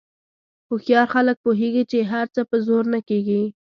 [0.69, 3.41] هوښیار خلک پوهېږي چې هر څه په زور نه کېږي.